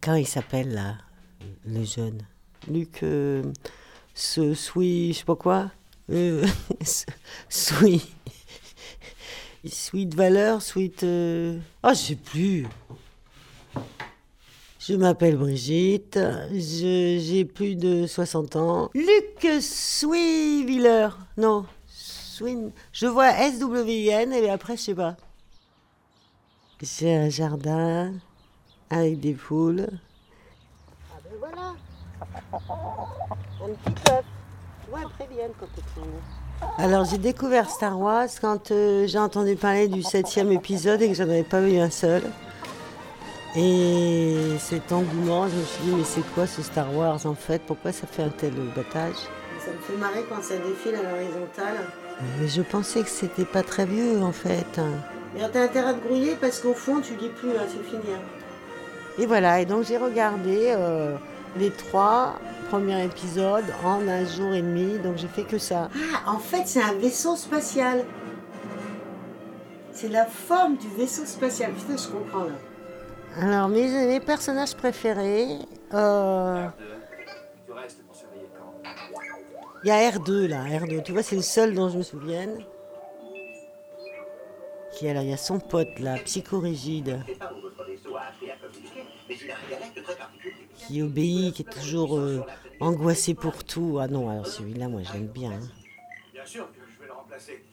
Comment 0.00 0.16
il 0.16 0.26
s'appelle 0.26 0.72
là, 0.72 0.96
le 1.66 1.84
jeune? 1.84 2.22
Luc, 2.70 3.02
euh, 3.02 3.42
ce 4.14 4.54
Sweet, 4.54 5.14
je 5.14 5.18
sais 5.18 5.24
pas 5.24 5.36
quoi. 5.36 5.70
Euh, 6.10 6.46
sweet. 7.48 8.02
Sweet 9.64 10.14
valeur, 10.14 10.60
sweet. 10.60 11.02
Euh... 11.04 11.58
Oh, 11.84 11.90
je 11.90 11.94
sais 11.94 12.16
plus. 12.16 12.66
Je 14.80 14.94
m'appelle 14.94 15.36
Brigitte, 15.36 16.18
j'ai 16.50 17.44
plus 17.44 17.76
de 17.76 18.04
60 18.08 18.56
ans. 18.56 18.90
Luc 18.94 19.62
Swiviller, 19.62 21.10
non, 21.36 21.66
Swin. 21.86 22.72
Je 22.92 23.06
vois 23.06 23.30
S-W-I-N 23.30 24.32
et 24.32 24.50
après, 24.50 24.76
je 24.76 24.82
sais 24.82 24.94
pas. 24.94 25.16
J'ai 26.82 27.14
un 27.14 27.28
jardin 27.28 28.12
avec 28.92 29.20
des 29.20 29.32
poules. 29.32 29.86
Ah 31.10 31.18
ben 31.24 31.32
voilà 31.38 31.74
Un 32.52 33.74
petit 33.74 34.12
œuf. 34.12 34.24
Ouais, 34.92 35.00
très 35.18 35.26
bien, 35.26 35.46
cocotine. 35.58 36.12
Alors 36.78 37.04
j'ai 37.06 37.18
découvert 37.18 37.70
Star 37.70 37.98
Wars 37.98 38.28
quand 38.40 38.70
euh, 38.70 39.06
j'ai 39.06 39.18
entendu 39.18 39.56
parler 39.56 39.88
du 39.88 40.02
septième 40.02 40.52
épisode 40.52 41.02
et 41.02 41.08
que 41.08 41.14
j'en 41.14 41.24
avais 41.24 41.42
pas 41.42 41.60
vu 41.60 41.78
un 41.78 41.90
seul. 41.90 42.22
Et 43.56 44.56
cet 44.58 44.92
engouement, 44.92 45.48
je 45.48 45.56
me 45.56 45.64
suis 45.64 45.84
dit 45.84 45.92
mais 45.96 46.04
c'est 46.04 46.22
quoi 46.34 46.46
ce 46.46 46.62
Star 46.62 46.94
Wars 46.94 47.24
en 47.26 47.34
fait? 47.34 47.62
Pourquoi 47.66 47.92
ça 47.92 48.06
fait 48.06 48.22
un 48.22 48.28
tel 48.28 48.52
battage? 48.76 49.16
Ça 49.58 49.72
me 49.72 49.78
fait 49.78 49.96
marrer 49.96 50.24
quand 50.28 50.42
ça 50.42 50.56
défile 50.56 50.94
à 50.96 51.02
l'horizontale. 51.02 51.86
Mais 52.40 52.48
je 52.48 52.62
pensais 52.62 53.02
que 53.02 53.08
c'était 53.08 53.44
pas 53.44 53.62
très 53.62 53.86
vieux 53.86 54.22
en 54.22 54.32
fait. 54.32 54.80
Mais 55.34 55.48
t'as 55.50 55.64
intérêt 55.64 55.90
à 55.90 55.94
te 55.94 56.06
grouiller 56.06 56.36
parce 56.36 56.60
qu'au 56.60 56.74
fond 56.74 57.00
tu 57.00 57.14
dis 57.16 57.28
plus, 57.28 57.50
hein, 57.50 57.64
c'est 57.66 57.82
fini. 57.82 58.14
Et 59.18 59.26
voilà, 59.26 59.60
et 59.60 59.66
donc 59.66 59.84
j'ai 59.84 59.98
regardé 59.98 60.72
euh, 60.76 61.16
les 61.56 61.70
trois 61.70 62.34
premiers 62.70 63.04
épisodes 63.04 63.64
en 63.84 64.06
un 64.08 64.24
jour 64.24 64.52
et 64.54 64.62
demi, 64.62 64.98
donc 64.98 65.16
j'ai 65.18 65.28
fait 65.28 65.42
que 65.44 65.58
ça. 65.58 65.90
Ah, 65.94 66.30
en 66.32 66.38
fait 66.38 66.62
c'est 66.66 66.82
un 66.82 66.94
vaisseau 66.94 67.36
spatial. 67.36 68.04
C'est 69.92 70.08
la 70.08 70.24
forme 70.24 70.76
du 70.76 70.88
vaisseau 70.88 71.26
spatial. 71.26 71.72
Putain, 71.72 71.96
je 71.96 72.08
comprends 72.08 72.44
là. 72.44 72.54
Alors, 73.40 73.68
mes, 73.68 73.88
mes 74.06 74.20
personnages 74.20 74.74
préférés, 74.74 75.58
euh, 75.94 76.66
il 79.84 79.88
y 79.88 79.90
a 79.90 80.10
R2 80.10 80.48
là, 80.48 80.64
R2. 80.64 81.02
Tu 81.02 81.12
vois, 81.12 81.22
c'est 81.22 81.36
le 81.36 81.42
seul 81.42 81.74
dont 81.74 81.88
je 81.88 81.98
me 81.98 82.02
souvienne. 82.02 82.58
Alors, 85.08 85.22
il 85.24 85.30
y 85.30 85.32
a 85.32 85.36
son 85.36 85.58
pote 85.58 85.98
là, 85.98 86.16
psychorigide, 86.24 87.18
qui 90.76 91.02
obéit, 91.02 91.54
qui 91.54 91.62
est 91.62 91.80
toujours 91.80 92.16
euh, 92.18 92.40
angoissé 92.80 93.34
pour 93.34 93.64
tout. 93.64 93.98
Ah 94.00 94.06
non, 94.08 94.30
alors 94.30 94.46
celui-là, 94.46 94.88
moi, 94.88 95.02
je 95.02 95.12
l'aime 95.12 95.26
bien. 95.26 95.52
hein. 95.52 95.60
Bien 96.32 96.44
sûr 96.44 96.70
que 96.72 96.78
je 96.94 97.00
vais 97.00 97.06
le 97.06 97.12
remplacer. 97.12 97.64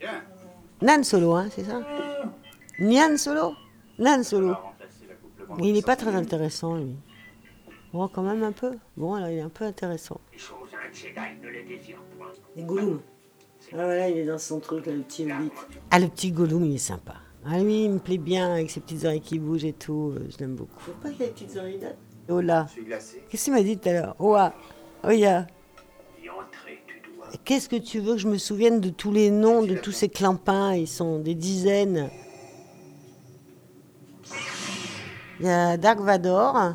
Bien. 0.00 0.22
Nan 0.82 1.04
Solo, 1.04 1.32
hein, 1.34 1.48
c'est 1.50 1.64
ça? 1.64 1.80
Nian 2.80 3.16
Solo? 3.16 3.54
Nan 3.98 4.24
Solo. 4.24 4.56
il 5.60 5.72
n'est 5.72 5.82
pas 5.82 5.96
très 5.96 6.14
intéressant, 6.14 6.76
lui. 6.76 6.96
Bon, 7.92 8.08
quand 8.08 8.22
même 8.22 8.42
un 8.42 8.52
peu. 8.52 8.76
Bon, 8.96 9.14
alors, 9.14 9.28
il 9.28 9.38
est 9.38 9.42
un 9.42 9.48
peu 9.48 9.64
intéressant. 9.64 10.20
Les 12.56 12.62
Gollum. 12.62 13.00
Ah 13.72 13.76
voilà, 13.84 14.08
il 14.08 14.18
est 14.18 14.24
dans 14.26 14.38
son 14.38 14.60
truc, 14.60 14.86
là, 14.86 14.92
le 14.92 15.00
petit 15.02 15.24
hobbit. 15.24 15.50
Ah, 15.90 15.98
le 15.98 16.08
petit 16.08 16.30
Gollum, 16.30 16.64
il 16.64 16.74
est 16.74 16.78
sympa. 16.78 17.14
Ah 17.46 17.58
lui, 17.58 17.84
il 17.84 17.90
me 17.90 17.98
plaît 17.98 18.18
bien 18.18 18.52
avec 18.52 18.70
ses 18.70 18.80
petites 18.80 19.04
oreilles 19.04 19.20
qui 19.20 19.38
bougent 19.38 19.64
et 19.64 19.72
tout. 19.72 20.14
euh, 20.16 20.26
Je 20.30 20.38
l'aime 20.38 20.54
beaucoup. 20.54 20.78
Faut 20.78 20.92
pas 20.92 21.10
qu'il 21.10 21.22
ait 21.22 21.26
des 21.26 21.32
petites 21.32 21.56
oreilles. 21.56 21.80
Oh 22.28 22.40
là. 22.40 22.66
Je 22.68 22.72
suis 22.72 22.84
glacé. 22.84 23.22
Qu'est-ce 23.28 23.44
qu'il 23.44 23.52
m'a 23.52 23.62
dit 23.62 23.76
tout 23.76 23.88
à 23.88 23.92
l'heure? 23.92 24.16
Oh 24.18 24.34
ah. 24.34 24.54
Oh. 25.04 25.10
Qu'est-ce 27.44 27.68
que 27.68 27.76
tu 27.76 27.98
veux 27.98 28.12
que 28.14 28.20
je 28.20 28.28
me 28.28 28.38
souvienne 28.38 28.80
de 28.80 28.90
tous 28.90 29.10
les 29.12 29.30
noms 29.30 29.62
de 29.62 29.74
tous 29.74 29.92
ces 29.92 30.08
clampins? 30.08 30.74
Ils 30.74 30.86
sont 30.88 31.18
des 31.18 31.34
dizaines. 31.34 32.08
Il 35.40 35.46
y 35.46 35.50
a 35.50 35.76
Dark 35.76 35.98
Vador. 36.00 36.74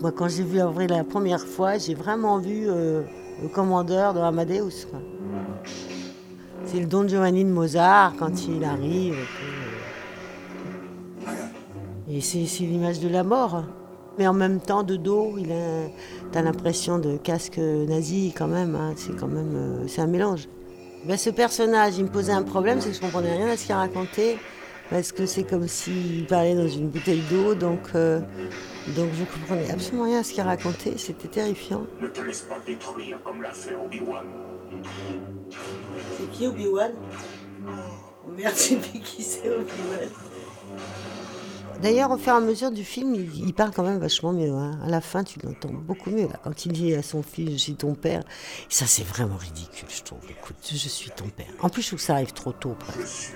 Moi, 0.00 0.10
quand 0.12 0.26
j'ai 0.28 0.42
vu 0.42 0.58
Avril 0.58 0.88
la 0.90 1.04
première 1.04 1.46
fois, 1.46 1.78
j'ai 1.78 1.94
vraiment 1.94 2.38
vu 2.38 2.68
euh, 2.68 3.02
le 3.42 3.48
commandeur 3.48 4.14
de 4.14 4.20
Amadeus. 4.20 4.86
C'est 6.64 6.80
le 6.80 6.86
Don 6.86 7.06
Giovanni 7.06 7.44
de 7.44 7.50
Mozart 7.50 8.14
quand 8.18 8.46
il 8.48 8.64
arrive. 8.64 9.16
et 12.08 12.20
c'est 12.20 12.38
l'image 12.60 13.00
de 13.00 13.08
la 13.08 13.22
mort. 13.22 13.64
Mais 14.18 14.26
en 14.26 14.32
même 14.32 14.60
temps, 14.60 14.82
de 14.82 14.96
dos, 14.96 15.34
il 15.36 15.52
a, 15.52 15.88
t'as 16.32 16.40
l'impression 16.40 16.98
de 16.98 17.18
casque 17.18 17.58
nazi 17.58 18.32
quand 18.36 18.48
même. 18.48 18.74
hein. 18.74 18.94
C'est 18.96 19.14
quand 19.14 19.26
même, 19.28 19.54
euh, 19.54 19.84
c'est 19.88 20.00
un 20.00 20.06
mélange. 20.06 20.48
Ben, 21.06 21.18
ce 21.18 21.28
personnage, 21.28 21.98
il 21.98 22.04
me 22.04 22.08
posait 22.08 22.32
un 22.32 22.42
problème, 22.42 22.80
c'est 22.80 22.88
que 22.88 22.96
je 22.96 23.00
comprenais 23.00 23.36
rien 23.36 23.48
à 23.48 23.56
ce 23.58 23.66
qu'il 23.66 23.74
racontait, 23.74 24.38
parce 24.90 25.12
que 25.12 25.26
c'est 25.26 25.44
comme 25.44 25.66
s'il 25.68 26.26
parlait 26.26 26.54
dans 26.54 26.68
une 26.68 26.88
bouteille 26.88 27.22
d'eau, 27.30 27.54
donc, 27.54 27.80
euh, 27.94 28.20
donc 28.96 29.10
je 29.14 29.24
comprenais 29.24 29.70
absolument 29.70 30.04
rien 30.04 30.20
à 30.20 30.22
ce 30.22 30.32
qu'il 30.32 30.42
racontait. 30.42 30.94
C'était 30.96 31.28
terrifiant. 31.28 31.86
Ne 32.00 32.08
te 32.08 32.20
laisse 32.20 32.42
pas 32.42 32.58
détruire 32.66 33.18
comme 33.24 33.42
l'a 33.42 33.52
fait 33.52 33.74
Obi-Wan. 33.74 34.24
C'est 36.18 36.30
qui 36.30 36.46
Obi-Wan? 36.46 36.92
Merde, 38.36 38.54
je 38.56 38.60
sais 38.60 38.76
plus 38.76 39.00
qui 39.00 39.22
c'est 39.22 39.48
Obi-Wan. 39.50 40.08
D'ailleurs, 41.82 42.10
au 42.10 42.16
fur 42.16 42.32
et 42.32 42.36
à 42.36 42.40
mesure 42.40 42.70
du 42.70 42.84
film, 42.84 43.14
il, 43.14 43.46
il 43.48 43.52
parle 43.52 43.70
quand 43.70 43.82
même 43.82 43.98
vachement 43.98 44.32
mieux. 44.32 44.50
hein. 44.50 44.78
À 44.82 44.88
la 44.88 45.02
fin, 45.02 45.24
tu 45.24 45.38
l'entends 45.44 45.68
beaucoup 45.72 46.10
mieux. 46.10 46.26
Là. 46.26 46.40
Quand 46.42 46.64
il 46.64 46.72
dit 46.72 46.94
à 46.94 47.02
son 47.02 47.22
fils, 47.22 47.50
je 47.52 47.56
suis 47.56 47.74
ton 47.74 47.94
père, 47.94 48.22
ça 48.70 48.86
c'est 48.86 49.04
vraiment 49.04 49.36
ridicule, 49.36 49.86
je 49.94 50.02
trouve. 50.02 50.20
Écoute, 50.30 50.56
je 50.68 50.74
suis 50.76 51.10
ton 51.10 51.28
père. 51.28 51.46
En 51.60 51.68
plus, 51.68 51.82
je 51.82 51.88
trouve 51.88 51.98
que 51.98 52.04
ça 52.04 52.14
arrive 52.14 52.32
trop 52.32 52.52
tôt. 52.52 52.74
presque. 52.78 53.32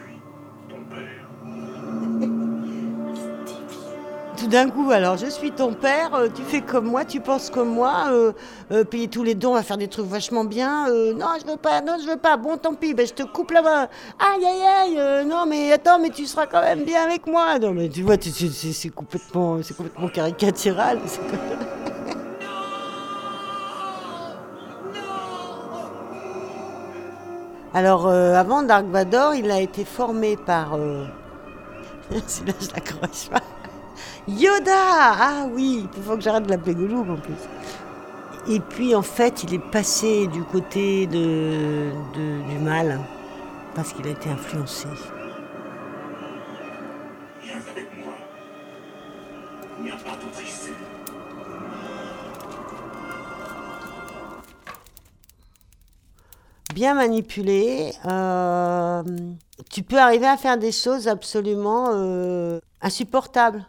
Tout 4.40 4.46
d'un 4.46 4.70
coup, 4.70 4.90
alors, 4.90 5.18
je 5.18 5.26
suis 5.26 5.50
ton 5.52 5.74
père, 5.74 6.14
euh, 6.14 6.28
tu 6.34 6.40
fais 6.40 6.62
comme 6.62 6.86
moi, 6.86 7.04
tu 7.04 7.20
penses 7.20 7.50
comme 7.50 7.68
moi, 7.68 8.06
euh, 8.08 8.32
euh, 8.72 8.84
payer 8.84 9.06
tous 9.06 9.22
les 9.22 9.34
dons, 9.34 9.50
on 9.50 9.54
va 9.54 9.62
faire 9.62 9.76
des 9.76 9.88
trucs 9.88 10.06
vachement 10.06 10.44
bien. 10.44 10.86
non, 10.88 11.26
je 11.38 11.46
veux 11.46 11.58
pas, 11.58 11.82
non, 11.82 11.98
je 12.02 12.08
veux 12.08 12.16
pas. 12.16 12.38
Bon, 12.38 12.56
tant 12.56 12.72
pis, 12.72 12.94
ben, 12.94 13.06
je 13.06 13.12
te 13.12 13.22
coupe 13.22 13.50
la 13.50 13.60
main. 13.60 13.88
Aïe, 14.18 14.46
aïe, 14.46 14.98
aïe, 14.98 15.26
non, 15.26 15.44
mais 15.46 15.70
attends, 15.72 15.98
mais 15.98 16.08
tu 16.08 16.24
seras 16.24 16.46
quand 16.46 16.62
même 16.62 16.84
bien 16.84 17.02
avec 17.04 17.26
moi. 17.26 17.58
Non, 17.58 17.72
mais 17.72 17.90
tu 17.90 18.02
vois, 18.02 18.14
c'est 18.18 18.88
complètement, 18.88 19.58
c'est 19.62 19.76
complètement 19.76 20.08
caricatural. 20.08 21.00
Alors, 27.74 28.08
avant 28.08 28.62
Dark 28.62 28.86
Vador, 28.86 29.34
il 29.34 29.50
a 29.50 29.60
été 29.60 29.84
formé 29.84 30.38
par. 30.38 30.76
Euh... 30.76 31.04
Celui-là, 32.26 32.54
je 32.58 32.68
l'accroche 32.74 33.28
pas. 33.30 33.42
Yoda 34.28 34.72
Ah 34.74 35.46
oui, 35.52 35.88
il 35.96 36.02
faut 36.02 36.16
que 36.16 36.22
j'arrête 36.22 36.44
de 36.44 36.50
l'appeler 36.50 36.74
Gollum 36.74 37.10
en 37.10 37.16
plus. 37.16 37.34
Et 38.48 38.60
puis 38.60 38.94
en 38.94 39.02
fait, 39.02 39.42
il 39.44 39.54
est 39.54 39.58
passé 39.70 40.26
du 40.26 40.42
côté 40.44 41.06
de, 41.06 41.90
de- 42.14 42.42
du 42.48 42.58
mal 42.58 43.00
parce 43.74 43.92
qu'il 43.92 44.06
a 44.06 44.10
été 44.10 44.30
influencé. 44.30 44.88
Viens 47.42 47.56
avec 47.70 47.88
moi. 48.04 48.14
Il 49.78 49.84
n'y 49.84 49.90
a 49.90 49.96
pas 49.96 50.16
d'autre 50.16 50.42
issue. 50.42 50.74
Bien 56.74 56.94
manipulé, 56.94 57.92
euh, 58.06 59.02
tu 59.70 59.82
peux 59.82 59.98
arriver 59.98 60.26
à 60.26 60.36
faire 60.36 60.56
des 60.56 60.70
choses 60.70 61.08
absolument 61.08 61.88
euh, 61.92 62.60
insupportables. 62.80 63.66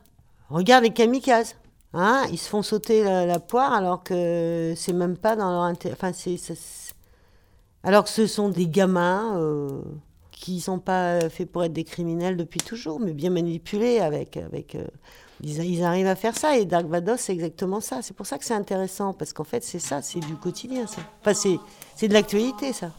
Regarde 0.51 0.83
les 0.83 0.92
kamikazes. 0.92 1.56
Hein, 1.94 2.24
ils 2.31 2.38
se 2.38 2.48
font 2.48 2.62
sauter 2.62 3.03
la, 3.03 3.39
poire 3.39 3.74
alors 3.74 4.03
que 4.03 4.74
c'est 4.77 4.94
même 4.94 5.18
pas 5.18 5.36
dans 5.36 5.51
leur 5.51 5.63
intérêt. 5.63 5.95
Enfin, 6.00 6.12
alors 7.83 8.06
que 8.06 8.09
ce 8.09 8.27
sont 8.27 8.50
des 8.50 8.68
gamins 8.68 9.38
euh, 9.38 9.81
qui 10.31 10.62
sont 10.62 10.80
pas 10.80 11.30
faits 11.30 11.51
pour 11.51 11.63
être 11.63 11.74
des 11.74 11.83
criminels 11.83 12.38
depuis 12.38 12.59
toujours, 12.59 13.00
mais 13.00 13.13
bien 13.13 13.30
manipulés 13.30 14.00
avec. 14.00 14.38
avec 14.38 14.75
euh, 14.75 14.86
ils, 15.44 15.63
ils 15.63 15.83
arrivent 15.83 16.07
à 16.07 16.15
faire 16.15 16.38
ça 16.38 16.57
et 16.57 16.65
Dark 16.65 16.86
Vador, 16.86 17.18
c'est 17.18 17.33
exactement 17.33 17.81
ça. 17.81 18.01
C'est 18.01 18.15
pour 18.15 18.25
ça 18.25 18.38
que 18.38 18.45
c'est 18.45 18.53
intéressant 18.53 19.13
parce 19.13 19.33
qu'en 19.33 19.44
fait, 19.44 19.63
c'est 19.63 19.80
ça, 19.80 20.01
c'est 20.01 20.19
du 20.19 20.36
quotidien, 20.36 20.88
ça. 20.88 21.01
Enfin, 21.21 21.33
c'est 21.95 22.07
de 22.07 22.13
l'actualité, 22.13 22.74
ça. 22.74 22.92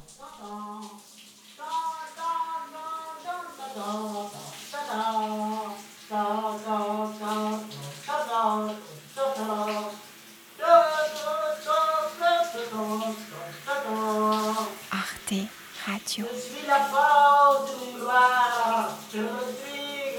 Je 15.85 16.13
suis 16.13 16.67
la 16.69 16.79
porte 16.93 17.75
noire, 17.99 18.97
je 19.13 19.19
me 19.19 19.27
suis... 19.27 20.19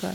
Point. 0.00 0.12